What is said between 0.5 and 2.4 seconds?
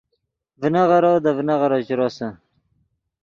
ڤینغیرو دے ڤینغیرو چے روسے